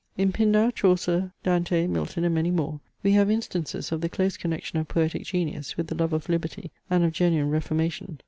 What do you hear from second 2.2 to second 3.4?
and many more, we have